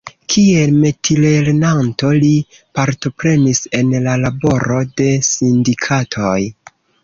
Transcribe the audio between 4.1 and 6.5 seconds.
laboro de sindikatoj.